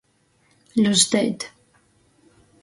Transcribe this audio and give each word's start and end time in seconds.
Ļusteit. 0.79 1.47